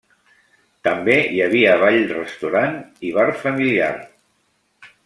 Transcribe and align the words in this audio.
També 0.87 1.17
hi 1.35 1.43
havia 1.49 1.75
ball, 1.83 1.99
restaurant 2.15 2.75
i 3.11 3.13
bar 3.21 3.31
familiar. 3.45 3.93